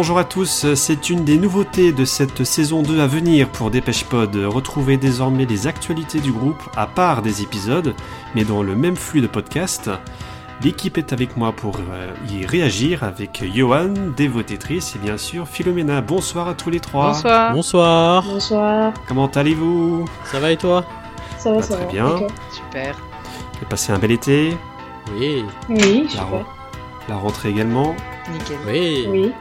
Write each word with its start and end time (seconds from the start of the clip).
Bonjour 0.00 0.20
à 0.20 0.22
tous, 0.24 0.72
c'est 0.76 1.10
une 1.10 1.24
des 1.24 1.36
nouveautés 1.36 1.90
de 1.90 2.04
cette 2.04 2.44
saison 2.44 2.82
2 2.82 3.00
à 3.00 3.08
venir 3.08 3.48
pour 3.48 3.68
Dépêche 3.72 4.04
Pod. 4.04 4.32
Retrouvez 4.36 4.96
désormais 4.96 5.44
les 5.44 5.66
actualités 5.66 6.20
du 6.20 6.30
groupe 6.30 6.62
à 6.76 6.86
part 6.86 7.20
des 7.20 7.42
épisodes, 7.42 7.96
mais 8.36 8.44
dans 8.44 8.62
le 8.62 8.76
même 8.76 8.94
flux 8.94 9.20
de 9.20 9.26
podcast. 9.26 9.90
L'équipe 10.62 10.98
est 10.98 11.12
avec 11.12 11.36
moi 11.36 11.50
pour 11.50 11.78
euh, 11.90 12.12
y 12.30 12.46
réagir 12.46 13.02
avec 13.02 13.42
Johan, 13.52 13.92
Dévotétrice 14.16 14.94
et 14.94 15.00
bien 15.00 15.16
sûr 15.18 15.48
Philomena. 15.48 16.00
Bonsoir 16.00 16.46
à 16.46 16.54
tous 16.54 16.70
les 16.70 16.78
trois. 16.78 17.08
Bonsoir. 17.08 17.52
Bonsoir. 17.52 18.22
Bonsoir. 18.22 18.92
Comment 19.08 19.26
allez-vous? 19.26 20.04
Ça 20.26 20.38
va 20.38 20.52
et 20.52 20.56
toi? 20.56 20.84
Ça 21.38 21.50
va, 21.50 21.56
Bah, 21.56 21.62
ça 21.62 21.74
très 21.74 21.86
va. 21.86 21.90
bien. 21.90 22.16
Super. 22.52 22.94
Vous 22.94 23.56
avez 23.56 23.66
passé 23.68 23.90
un 23.92 23.98
bel 23.98 24.12
été, 24.12 24.56
Oui. 25.18 25.44
Oui, 25.68 26.02
la, 26.04 26.08
super. 26.10 26.46
la 27.08 27.16
rentrée 27.16 27.48
également. 27.48 27.96
Nickel. 28.32 28.58
Oui. 28.68 29.06
Oui. 29.10 29.32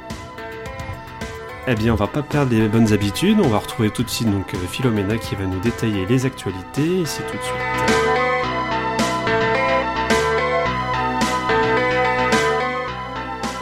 Eh 1.69 1.75
bien, 1.75 1.91
on 1.91 1.97
va 1.97 2.07
pas 2.07 2.23
perdre 2.23 2.53
les 2.55 2.69
bonnes 2.69 2.93
habitudes. 2.93 3.41
On 3.43 3.49
va 3.49 3.57
retrouver 3.57 3.89
tout 3.89 4.01
de 4.01 4.09
suite 4.09 4.31
donc 4.31 4.53
euh, 4.53 4.57
Philomena 4.57 5.17
qui 5.17 5.35
va 5.35 5.45
nous 5.45 5.59
détailler 5.59 6.05
les 6.05 6.25
actualités. 6.25 7.03
C'est 7.03 7.23
tout 7.23 7.35
de 7.35 7.43
suite. 7.43 7.57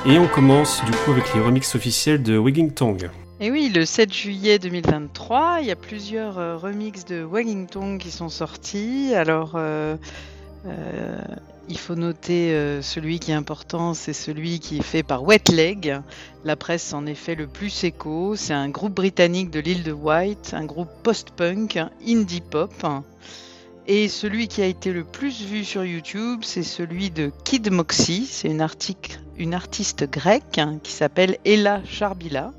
Et 0.06 0.20
on 0.20 0.28
commence 0.28 0.86
du 0.86 0.92
coup 0.92 1.14
avec 1.14 1.34
les 1.34 1.42
remixes 1.42 1.74
officiels 1.74 2.22
de 2.22 2.38
Wigging 2.38 2.72
Tongue. 2.74 3.10
Et 3.40 3.50
oui, 3.50 3.72
le 3.74 3.86
7 3.86 4.14
juillet 4.14 4.60
2023, 4.60 5.58
il 5.62 5.68
y 5.68 5.72
a 5.72 5.76
plusieurs 5.76 6.38
euh, 6.38 6.58
remixes 6.58 7.06
de 7.06 7.24
Wagging 7.24 7.66
Tongue 7.66 7.98
qui 7.98 8.12
sont 8.12 8.30
sortis. 8.30 9.16
Alors, 9.16 9.54
euh, 9.56 9.98
il 11.68 11.78
faut 11.78 11.96
noter 11.96 12.54
euh, 12.54 12.82
celui 12.82 13.20
qui 13.20 13.32
est 13.32 13.36
important, 13.36 13.94
c'est 13.94 14.14
celui 14.14 14.60
qui 14.60 14.78
est 14.78 14.84
fait 14.84 15.04
par 15.04 15.24
Wet 15.24 15.52
Leg. 15.52 16.00
La 16.44 16.56
presse 16.56 16.94
en 16.94 17.06
est 17.06 17.16
fait 17.16 17.36
le 17.36 17.48
plus 17.48 17.84
écho. 17.84 18.36
C'est 18.36 18.54
un 18.54 18.70
groupe 18.70 18.94
britannique 18.94 19.50
de 19.50 19.60
l'île 19.60 19.84
de 19.84 19.92
White, 19.92 20.52
un 20.54 20.66
groupe 20.66 20.90
post-punk, 21.04 21.80
indie 22.08 22.42
pop. 22.42 22.72
Et 23.88 24.08
celui 24.10 24.48
qui 24.48 24.62
a 24.62 24.66
été 24.66 24.92
le 24.92 25.04
plus 25.04 25.44
vu 25.44 25.64
sur 25.64 25.84
YouTube, 25.84 26.42
c'est 26.44 26.64
celui 26.64 27.10
de 27.10 27.32
Kid 27.44 27.72
Moxie. 27.72 28.28
C'est 28.30 28.50
une, 28.50 28.62
artiste 29.54 30.10
grecque 30.10 30.58
hein, 30.58 30.80
qui 30.84 30.92
s'appelle 30.92 31.38
Ella 31.46 31.82
Charbila, 31.86 32.52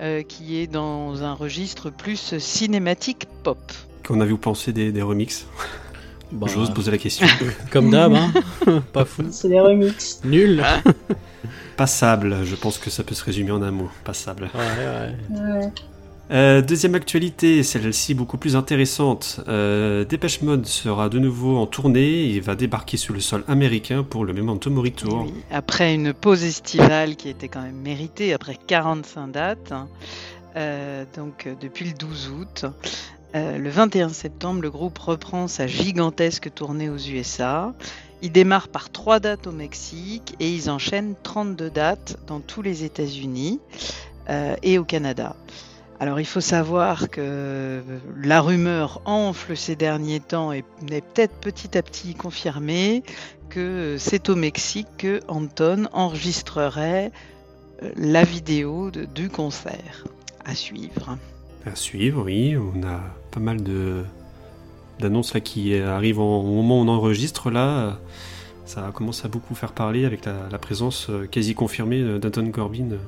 euh, 0.00 0.22
qui 0.22 0.58
est 0.58 0.66
dans 0.66 1.22
un 1.22 1.34
registre 1.34 1.90
plus 1.90 2.38
cinématique 2.38 3.26
pop. 3.42 3.58
Qu'en 4.02 4.20
avez-vous 4.20 4.38
pensé 4.38 4.72
des, 4.72 4.92
des 4.92 5.02
remixes 5.02 5.46
Bah, 6.32 6.46
J'ose 6.52 6.70
poser 6.70 6.90
la 6.90 6.98
question. 6.98 7.26
Comme 7.70 7.90
d'hab, 7.90 8.12
hein. 8.14 8.32
Pas 8.92 9.04
fou. 9.04 9.24
C'est 9.30 9.48
des 9.48 9.60
remixes. 9.60 10.20
Nul. 10.24 10.64
Passable, 11.76 12.44
je 12.44 12.54
pense 12.56 12.78
que 12.78 12.90
ça 12.90 13.02
peut 13.02 13.14
se 13.14 13.24
résumer 13.24 13.52
en 13.52 13.62
un 13.62 13.70
mot. 13.70 13.90
Passable. 14.04 14.50
Ouais, 14.54 14.60
ouais. 14.60 15.40
Ouais. 15.40 15.72
Euh, 16.30 16.62
deuxième 16.62 16.94
actualité, 16.94 17.62
celle-ci 17.64 18.14
beaucoup 18.14 18.38
plus 18.38 18.54
intéressante. 18.54 19.40
Euh, 19.48 20.04
Dépêche 20.04 20.42
Mode 20.42 20.64
sera 20.64 21.08
de 21.08 21.18
nouveau 21.18 21.56
en 21.56 21.66
tournée 21.66 22.30
et 22.30 22.40
va 22.40 22.54
débarquer 22.54 22.96
sur 22.96 23.14
le 23.14 23.20
sol 23.20 23.42
américain 23.48 24.04
pour 24.04 24.24
le 24.24 24.32
Memento 24.32 24.70
Mori 24.70 24.92
Tour. 24.92 25.24
Oui, 25.26 25.32
après 25.50 25.92
une 25.92 26.12
pause 26.12 26.44
estivale 26.44 27.16
qui 27.16 27.28
était 27.28 27.48
quand 27.48 27.62
même 27.62 27.80
méritée, 27.80 28.32
après 28.32 28.56
45 28.64 29.26
dates, 29.32 29.72
hein, 29.72 29.88
euh, 30.54 31.04
donc 31.16 31.48
depuis 31.60 31.86
le 31.86 31.94
12 31.94 32.30
août, 32.30 32.64
euh, 33.34 33.58
le 33.58 33.70
21 33.70 34.08
septembre, 34.08 34.62
le 34.62 34.70
groupe 34.70 34.98
reprend 34.98 35.46
sa 35.46 35.66
gigantesque 35.66 36.52
tournée 36.52 36.88
aux 36.90 36.98
USA. 36.98 37.72
Ils 38.22 38.32
démarrent 38.32 38.68
par 38.68 38.90
trois 38.90 39.20
dates 39.20 39.46
au 39.46 39.52
Mexique 39.52 40.34
et 40.40 40.50
ils 40.50 40.68
enchaînent 40.68 41.14
32 41.22 41.70
dates 41.70 42.18
dans 42.26 42.40
tous 42.40 42.60
les 42.60 42.84
États-Unis 42.84 43.60
euh, 44.28 44.56
et 44.62 44.78
au 44.78 44.84
Canada. 44.84 45.36
Alors 46.00 46.18
il 46.18 46.26
faut 46.26 46.40
savoir 46.40 47.10
que 47.10 47.82
la 48.16 48.40
rumeur 48.40 49.02
enfle 49.04 49.56
ces 49.56 49.76
derniers 49.76 50.20
temps 50.20 50.50
et 50.52 50.64
est 50.90 51.02
peut-être 51.02 51.34
petit 51.34 51.76
à 51.76 51.82
petit 51.82 52.14
confirmée 52.14 53.02
que 53.50 53.96
c'est 53.98 54.28
au 54.28 54.36
Mexique 54.36 54.88
que 54.96 55.20
Anton 55.28 55.88
enregistrerait 55.92 57.12
euh, 57.82 57.90
la 57.96 58.24
vidéo 58.24 58.90
du 58.90 59.28
concert 59.28 60.04
à 60.44 60.54
suivre. 60.54 61.18
À 61.66 61.74
suivre, 61.74 62.24
oui, 62.24 62.56
on 62.56 62.82
a 62.86 63.00
pas 63.30 63.40
mal 63.40 63.62
de 63.62 64.02
d'annonces 64.98 65.32
qui 65.42 65.74
arrivent 65.78 66.20
en- 66.20 66.40
au 66.40 66.42
moment 66.56 66.78
où 66.80 66.84
on 66.84 66.88
enregistre 66.88 67.50
là. 67.50 67.98
Ça 68.66 68.90
commence 68.94 69.24
à 69.24 69.28
beaucoup 69.28 69.54
faire 69.54 69.72
parler 69.72 70.04
avec 70.04 70.26
la, 70.26 70.58
présence 70.58 71.08
euh, 71.10 71.26
quasi 71.26 71.54
confirmée 71.54 72.00
euh, 72.02 72.18
d'Anton 72.18 72.50
Corbin 72.52 72.92
euh, 72.92 72.98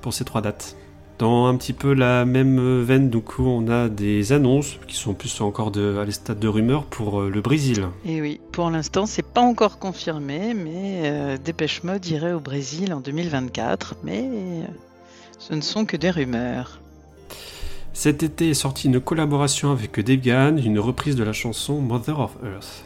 pour 0.00 0.12
ces 0.14 0.24
trois 0.24 0.40
dates. 0.40 0.74
Dans 1.18 1.46
un 1.46 1.54
petit 1.56 1.72
peu 1.74 1.92
la 1.94 2.24
même 2.24 2.80
veine, 2.82 3.10
du 3.10 3.20
coup, 3.20 3.44
on 3.44 3.68
a 3.68 3.88
des 3.88 4.32
annonces 4.32 4.78
qui 4.86 4.96
sont 4.96 5.14
plus 5.14 5.40
encore 5.40 5.72
à 5.76 6.10
stades 6.10 6.38
de 6.38 6.48
rumeurs 6.48 6.84
pour 6.84 7.22
le 7.22 7.40
Brésil. 7.40 7.86
Et 8.06 8.20
oui, 8.20 8.40
pour 8.52 8.70
l'instant, 8.70 9.04
c'est 9.04 9.26
pas 9.26 9.40
encore 9.40 9.80
confirmé, 9.80 10.54
mais 10.54 11.36
Dépêche 11.44 11.82
Mode 11.82 12.06
irait 12.06 12.34
au 12.34 12.38
Brésil 12.40 12.94
en 12.94 13.00
2024, 13.00 13.96
mais 14.04 14.28
ce 15.40 15.54
ne 15.54 15.60
sont 15.60 15.84
que 15.86 15.96
des 15.96 16.10
rumeurs. 16.10 16.80
Cet 18.00 18.22
été 18.22 18.50
est 18.50 18.54
sortie 18.54 18.86
une 18.86 19.00
collaboration 19.00 19.72
avec 19.72 19.98
Gahan, 20.20 20.56
une 20.56 20.78
reprise 20.78 21.16
de 21.16 21.24
la 21.24 21.32
chanson 21.32 21.80
Mother 21.80 22.20
of 22.20 22.36
Earth. 22.44 22.84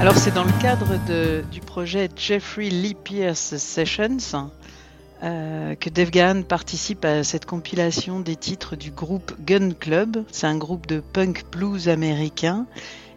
Alors 0.00 0.16
c'est 0.16 0.32
dans 0.34 0.44
le 0.44 0.52
cadre 0.62 0.94
de- 1.08 1.44
du 1.52 1.60
projet 1.60 2.08
Jeffrey 2.16 2.70
Lee 2.70 2.94
Pierce 3.04 3.56
Sessions 3.58 4.16
euh, 5.22 5.74
que 5.74 5.90
Dave 5.90 6.10
Gahan 6.10 6.42
participe 6.42 7.04
à 7.04 7.24
cette 7.24 7.44
compilation 7.44 8.20
des 8.20 8.36
titres 8.36 8.74
du 8.74 8.90
groupe 8.90 9.34
Gun 9.44 9.72
Club. 9.72 10.24
C'est 10.32 10.46
un 10.46 10.56
groupe 10.56 10.86
de 10.86 11.00
punk 11.00 11.44
blues 11.50 11.88
américain. 11.88 12.66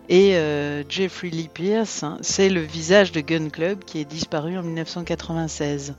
Et 0.10 0.36
euh, 0.36 0.84
Jeffrey 0.90 1.30
Lee 1.30 1.50
Pierce, 1.54 2.04
hein, 2.04 2.18
c'est 2.22 2.50
le 2.50 2.60
visage 2.60 3.14
de 3.14 3.22
Gun 3.22 3.50
Club 3.50 3.86
qui 3.86 4.00
est 4.00 4.06
disparu 4.06 4.58
en 4.58 4.64
1996. 4.64 5.96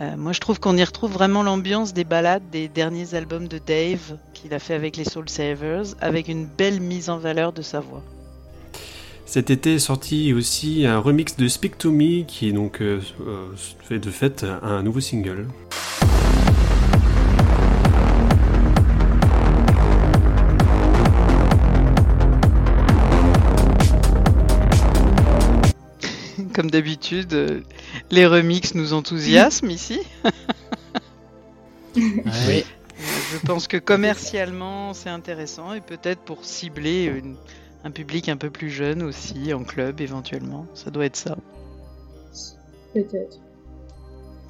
Euh, 0.00 0.16
moi, 0.16 0.32
je 0.32 0.40
trouve 0.40 0.60
qu'on 0.60 0.76
y 0.76 0.84
retrouve 0.84 1.12
vraiment 1.12 1.42
l'ambiance 1.42 1.92
des 1.94 2.04
ballades 2.04 2.48
des 2.50 2.68
derniers 2.68 3.14
albums 3.14 3.48
de 3.48 3.58
Dave 3.58 4.18
qu'il 4.34 4.54
a 4.54 4.60
fait 4.60 4.74
avec 4.74 4.96
les 4.96 5.04
Soul 5.04 5.28
Savers, 5.28 5.94
avec 6.00 6.28
une 6.28 6.46
belle 6.46 6.80
mise 6.80 7.10
en 7.10 7.18
valeur 7.18 7.52
de 7.52 7.62
sa 7.62 7.80
voix. 7.80 8.02
Cet 9.34 9.50
été 9.50 9.74
est 9.74 9.78
sorti 9.80 10.32
aussi 10.32 10.86
un 10.86 11.00
remix 11.00 11.36
de 11.36 11.48
Speak 11.48 11.76
to 11.76 11.90
Me 11.90 12.22
qui 12.22 12.48
est 12.48 12.52
donc 12.52 12.80
euh, 12.80 13.00
euh, 13.26 13.48
fait 13.82 13.98
de 13.98 14.08
fait 14.12 14.46
un 14.62 14.84
nouveau 14.84 15.00
single. 15.00 15.48
Comme 26.54 26.70
d'habitude, 26.70 27.32
euh, 27.32 27.60
les 28.12 28.26
remixes 28.26 28.76
nous 28.76 28.92
enthousiasment 28.92 29.70
ici. 29.70 29.98
Ouais. 31.96 32.64
Je 33.32 33.38
pense 33.46 33.68
que 33.68 33.76
commercialement, 33.76 34.94
c'est 34.94 35.10
intéressant 35.10 35.74
et 35.74 35.80
peut-être 35.80 36.20
pour 36.20 36.44
cibler 36.44 37.04
une- 37.04 37.36
un 37.84 37.90
public 37.90 38.28
un 38.28 38.36
peu 38.36 38.50
plus 38.50 38.70
jeune 38.70 39.02
aussi, 39.02 39.52
en 39.52 39.62
club 39.64 40.00
éventuellement. 40.00 40.66
Ça 40.74 40.90
doit 40.90 41.04
être 41.04 41.16
ça. 41.16 41.36
Peut-être. 42.94 43.38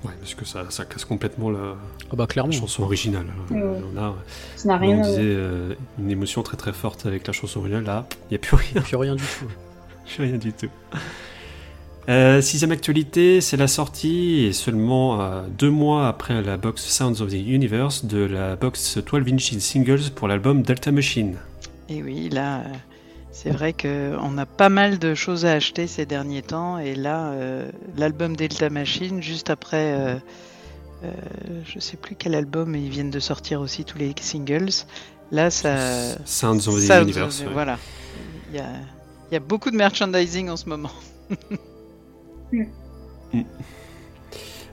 Ouais, 0.04 0.12
parce 0.20 0.34
que 0.34 0.44
ça, 0.44 0.66
ça 0.68 0.84
casse 0.84 1.04
complètement 1.06 1.50
la, 1.50 1.76
Ah 2.12 2.16
bah 2.16 2.26
clairement. 2.26 2.52
la 2.52 2.58
chanson 2.58 2.82
originale. 2.82 3.26
Ouais. 3.50 3.62
On 3.62 3.96
a, 3.98 4.14
Ça 4.56 4.68
n'a 4.68 4.74
comme 4.74 4.82
rien 4.88 4.98
on 4.98 5.02
disait, 5.02 5.20
euh, 5.22 5.74
une 5.98 6.10
émotion 6.10 6.42
très 6.42 6.58
très 6.58 6.74
forte 6.74 7.06
avec 7.06 7.26
la 7.26 7.32
chanson 7.32 7.60
originale. 7.60 7.84
Là, 7.84 8.06
il 8.30 8.32
n'y 8.32 8.36
a 8.36 8.38
plus 8.38 8.56
rien. 8.56 8.82
Plus 8.82 8.96
rien 8.96 9.14
du 9.16 9.22
tout. 9.22 9.46
Plus 10.06 10.22
rien 10.22 10.36
du 10.36 10.52
tout. 10.52 10.68
Euh, 12.10 12.42
sixième 12.42 12.70
actualité, 12.72 13.40
c'est 13.40 13.56
la 13.56 13.66
sortie, 13.66 14.44
et 14.44 14.52
seulement 14.52 15.22
euh, 15.22 15.42
deux 15.48 15.70
mois 15.70 16.06
après 16.06 16.42
la 16.42 16.58
box 16.58 16.82
Sounds 16.84 17.22
of 17.22 17.30
the 17.30 17.32
Universe, 17.32 18.04
de 18.04 18.18
la 18.18 18.56
box 18.56 18.98
12 18.98 19.32
inch 19.32 19.52
singles 19.58 20.10
pour 20.14 20.28
l'album 20.28 20.60
Delta 20.62 20.92
Machine. 20.92 21.36
Et 21.88 22.02
oui, 22.02 22.28
là, 22.28 22.58
euh, 22.58 22.64
c'est 23.34 23.50
vrai 23.50 23.72
qu'on 23.72 24.38
a 24.38 24.46
pas 24.46 24.68
mal 24.68 25.00
de 25.00 25.14
choses 25.14 25.44
à 25.44 25.52
acheter 25.52 25.88
ces 25.88 26.06
derniers 26.06 26.42
temps. 26.42 26.78
Et 26.78 26.94
là, 26.94 27.32
euh, 27.32 27.68
l'album 27.96 28.36
Delta 28.36 28.70
Machine, 28.70 29.20
juste 29.20 29.50
après, 29.50 29.92
euh, 29.92 30.14
euh, 31.02 31.10
je 31.66 31.80
sais 31.80 31.96
plus 31.96 32.14
quel 32.14 32.36
album, 32.36 32.70
mais 32.70 32.80
ils 32.80 32.90
viennent 32.90 33.10
de 33.10 33.18
sortir 33.18 33.60
aussi 33.60 33.84
tous 33.84 33.98
les 33.98 34.14
singles. 34.20 34.70
Là, 35.32 35.50
ça. 35.50 36.16
Sounds 36.24 36.68
of 36.68 36.76
the 36.76 36.80
ça, 36.80 37.02
Universe. 37.02 37.40
euh, 37.40 37.46
ouais. 37.48 37.52
Voilà. 37.52 37.76
Il 38.50 38.56
y 38.56 38.60
a, 38.60 38.68
il 39.30 39.34
y 39.34 39.36
a 39.36 39.40
beaucoup 39.40 39.72
de 39.72 39.76
merchandising 39.76 40.48
en 40.48 40.56
ce 40.56 40.68
moment. 40.68 40.92
Mais 42.52 42.66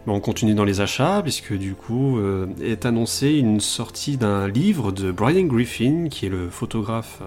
on 0.06 0.19
continue 0.19 0.54
dans 0.54 0.66
les 0.66 0.81
achats, 0.81 1.22
puisque 1.24 1.54
du 1.54 1.74
coup 1.74 2.19
euh, 2.19 2.46
est 2.62 2.86
annoncé 2.86 3.31
une 3.31 3.60
sortie 3.60 4.18
d'un 4.18 4.48
livre 4.48 4.92
de 4.92 5.12
Brian 5.12 5.46
Griffin, 5.48 6.10
qui 6.12 6.28
est 6.28 6.30
le 6.30 6.50
photographe 6.50 7.24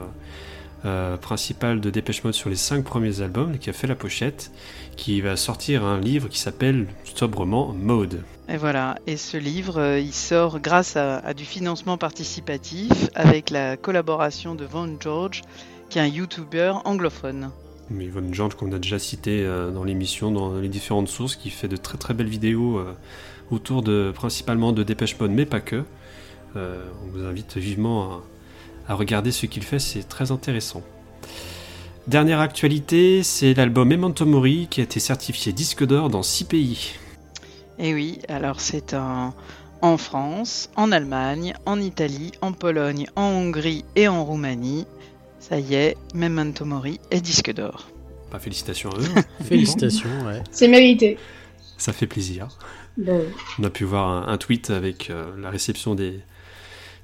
euh, 0.85 1.17
principal 1.17 1.81
de 1.81 1.89
Dépêche 1.89 2.23
Mode 2.25 2.35
sur 2.35 2.51
les 2.51 2.57
cinq 2.57 2.85
premiers 2.85 3.23
albums, 3.23 3.59
qui 3.59 3.71
a 3.71 3.73
fait 3.73 3.87
la 3.87 3.95
pochette, 3.95 4.51
qui 4.97 5.23
va 5.23 5.35
sortir 5.37 5.83
un 5.83 5.99
livre 5.99 6.29
qui 6.29 6.39
s'appelle 6.39 6.87
sobrement 7.05 7.73
Mode. 7.73 8.23
Et 8.51 8.59
voilà, 8.59 8.99
et 9.07 9.17
ce 9.17 9.39
livre, 9.39 9.81
euh, 9.81 9.99
il 9.99 10.13
sort 10.13 10.61
grâce 10.61 10.97
à, 10.97 11.17
à 11.19 11.33
du 11.33 11.47
financement 11.47 11.97
participatif 11.97 13.09
avec 13.15 13.49
la 13.49 13.79
collaboration 13.79 14.55
de 14.55 14.67
Von 14.67 14.97
George, 15.01 15.41
qui 15.89 15.99
est 15.99 16.03
un 16.03 16.07
YouTuber 16.07 16.75
anglophone. 16.85 17.51
Mais 17.89 18.09
Von 18.09 18.31
George, 18.33 18.55
qu'on 18.55 18.71
a 18.73 18.79
déjà 18.79 18.99
cité 18.99 19.43
euh, 19.43 19.71
dans 19.71 19.85
l'émission, 19.85 20.31
dans 20.31 20.61
les 20.61 20.69
différentes 20.69 21.09
sources, 21.09 21.37
qui 21.37 21.49
fait 21.49 21.69
de 21.69 21.77
très 21.77 21.97
très 21.97 22.13
belles 22.13 22.29
vidéos 22.29 22.85
autour 23.51 23.83
de 23.83 24.13
principalement 24.15 24.73
de 24.73 24.83
Dépêche 24.83 25.19
Mode, 25.19 25.31
mais 25.31 25.47
pas 25.47 25.61
que. 25.61 25.83
On 26.57 27.11
vous 27.11 27.25
invite 27.25 27.57
vivement 27.57 28.13
à, 28.13 28.23
à 28.89 28.95
regarder 28.95 29.33
ce 29.33 29.47
qu'il 29.47 29.63
fait, 29.63 29.79
c'est 29.79 30.09
très 30.09 30.31
intéressant. 30.31 30.83
Dernière 32.07 32.41
actualité, 32.41 33.23
c'est 33.23 33.55
l'album 33.55 33.89
Memento 33.89 34.27
Mori 34.27 34.69
qui 34.71 34.81
a 34.81 34.85
été 34.85 35.01
certifié 35.01 35.53
disque 35.53 35.85
d'or 35.85 36.11
dans 36.11 36.23
6 36.23 36.45
pays. 36.45 36.93
Et 37.79 37.95
oui, 37.95 38.19
alors 38.29 38.61
c'est 38.61 38.95
un 38.95 39.35
en 39.81 39.99
France, 39.99 40.71
en 40.77 40.93
Allemagne, 40.93 41.55
en 41.67 41.81
Italie, 41.81 42.33
en 42.41 42.53
Pologne, 42.53 43.07
en 43.17 43.25
Hongrie 43.25 43.85
et 43.97 44.09
en 44.09 44.25
Roumanie. 44.25 44.87
Ça 45.41 45.59
y 45.59 45.75
est, 45.75 45.97
Memento 46.15 46.65
Mori 46.65 47.01
est 47.11 47.21
disque 47.21 47.53
d'or. 47.53 47.89
Bah, 48.33 48.39
félicitations 48.39 48.91
à 48.91 48.99
eux. 48.99 49.23
Félicitations, 49.45 50.09
ouais. 50.27 50.43
C'est 50.51 50.69
mérité. 50.69 51.19
Ça 51.77 51.93
fait 51.93 52.07
plaisir. 52.07 52.49
Bon. 52.97 53.23
On 53.59 53.65
a 53.65 53.71
pu 53.71 53.85
voir 53.85 54.09
un, 54.09 54.33
un 54.33 54.39
tweet 54.39 54.71
avec 54.71 55.11
euh, 55.11 55.27
la 55.39 55.51
réception 55.51 55.95
des, 55.95 56.21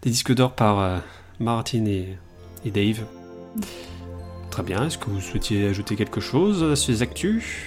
des 0.02 0.10
disques 0.10 0.34
d'or 0.34 0.54
par 0.54 0.78
euh, 0.78 0.98
Martin 1.40 1.86
et, 1.86 2.16
et 2.64 2.70
Dave. 2.70 3.00
Très 4.50 4.62
bien, 4.62 4.86
est-ce 4.86 4.98
que 4.98 5.08
vous 5.08 5.20
souhaitiez 5.20 5.66
ajouter 5.66 5.96
quelque 5.96 6.20
chose 6.20 6.62
à 6.62 6.76
ces 6.76 7.02
actus? 7.02 7.62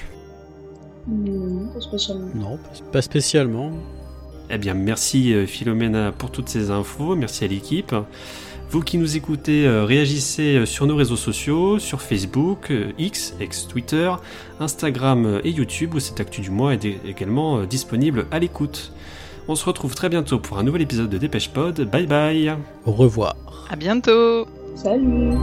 Non, 1.08 1.68
pas 1.74 1.82
spécialement. 1.82 2.28
Non, 2.36 2.60
pas 2.92 3.02
spécialement. 3.02 3.72
Eh 4.50 4.58
bien, 4.58 4.74
merci 4.74 5.34
euh, 5.34 5.46
Philomena 5.46 6.12
pour 6.12 6.30
toutes 6.30 6.50
ces 6.50 6.70
infos, 6.70 7.16
merci 7.16 7.46
à 7.46 7.48
l'équipe. 7.48 7.96
Vous 8.70 8.82
qui 8.82 8.98
nous 8.98 9.18
écoutez, 9.18 9.66
euh, 9.66 9.86
réagissez 9.86 10.56
euh, 10.58 10.66
sur 10.66 10.86
nos 10.86 10.96
réseaux 10.96 11.18
sociaux, 11.18 11.80
sur 11.80 12.02
Facebook, 12.02 12.72
X, 12.98 13.36
ex-Twitter, 13.40 14.12
Instagram 14.60 15.42
et 15.44 15.50
YouTube, 15.50 15.96
où 15.96 16.00
cette 16.00 16.20
actu 16.20 16.42
du 16.42 16.52
mois 16.52 16.74
est 16.74 16.86
également 17.06 17.64
disponible 17.64 18.28
à 18.32 18.40
l'écoute. 18.40 18.94
On 19.48 19.56
se 19.56 19.66
retrouve 19.66 19.94
très 19.96 20.10
bientôt 20.10 20.40
pour 20.40 20.58
un 20.58 20.64
nouvel 20.64 20.82
épisode 20.84 21.10
de 21.10 21.18
Dépêche 21.18 21.50
Pod. 21.50 21.82
Bye 21.82 22.08
bye 22.08 22.56
Au 22.86 22.92
revoir. 22.92 23.36
À 23.70 23.76
bientôt 23.76 24.48
Salut 24.76 25.34